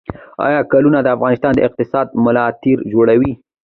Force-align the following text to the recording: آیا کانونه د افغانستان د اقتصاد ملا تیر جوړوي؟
آیا 0.47 0.61
کانونه 0.71 0.99
د 1.03 1.07
افغانستان 1.15 1.51
د 1.55 1.59
اقتصاد 1.67 2.07
ملا 2.25 2.45
تیر 2.61 2.79
جوړوي؟ 2.93 3.31